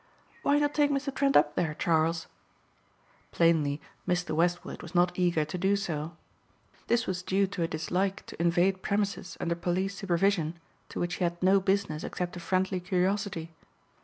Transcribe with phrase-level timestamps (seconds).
[0.41, 1.13] "Why not take Mr.
[1.13, 2.25] Trent up there, Charles?"
[3.29, 4.35] Plainly Mr.
[4.35, 6.17] Westward was not eager to do so.
[6.87, 10.57] This was due to a dislike to invade premises under police supervision
[10.89, 13.51] to which he had no business except a friendly curiosity.